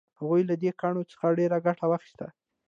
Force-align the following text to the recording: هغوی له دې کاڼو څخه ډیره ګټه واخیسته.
هغوی 0.19 0.41
له 0.49 0.55
دې 0.61 0.71
کاڼو 0.81 1.09
څخه 1.11 1.35
ډیره 1.39 1.57
ګټه 1.65 1.85
واخیسته. 1.89 2.27